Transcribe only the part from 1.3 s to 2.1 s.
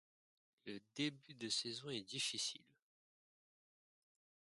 de saison est